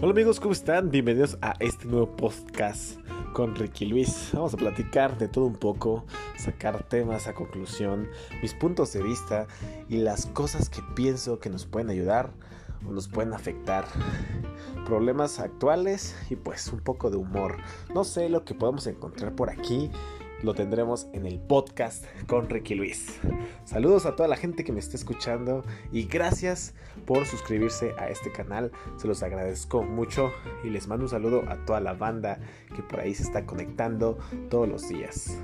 [0.00, 0.92] Hola amigos, ¿cómo están?
[0.92, 3.00] Bienvenidos a este nuevo podcast
[3.32, 4.30] con Ricky Luis.
[4.32, 6.06] Vamos a platicar de todo un poco,
[6.36, 8.06] sacar temas a conclusión,
[8.40, 9.48] mis puntos de vista
[9.88, 12.30] y las cosas que pienso que nos pueden ayudar
[12.86, 13.86] o nos pueden afectar.
[14.86, 17.56] Problemas actuales y pues un poco de humor.
[17.92, 19.90] No sé lo que podemos encontrar por aquí
[20.42, 23.18] lo tendremos en el podcast con Ricky Luis.
[23.64, 26.74] Saludos a toda la gente que me está escuchando y gracias
[27.06, 28.70] por suscribirse a este canal.
[28.96, 30.32] Se los agradezco mucho
[30.64, 32.38] y les mando un saludo a toda la banda
[32.74, 35.38] que por ahí se está conectando todos los días.